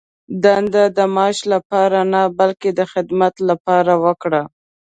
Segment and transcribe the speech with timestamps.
[0.43, 4.41] دنده د معاش لپاره نه، بلکې د خدمت لپاره یې وکړه.